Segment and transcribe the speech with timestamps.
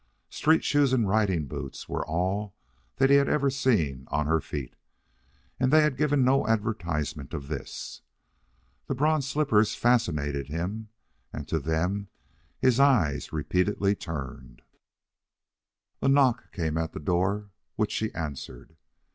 [0.31, 2.55] Street shoes and riding boots were all
[2.95, 4.75] that he had ever seen on her feet,
[5.59, 8.01] and they had given no advertisement of this.
[8.87, 10.89] The bronze slippers fascinated him,
[11.31, 12.07] and to them
[12.57, 14.63] his eyes repeatedly turned.
[16.01, 18.75] A knock came at the door, which she answered.